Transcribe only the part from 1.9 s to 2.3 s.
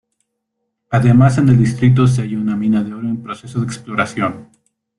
se